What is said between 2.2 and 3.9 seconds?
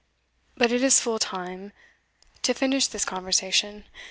to finish this conversation.